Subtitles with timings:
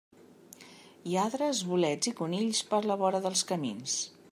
[1.09, 4.01] Lladres, bolets i conills, per la vora dels camins.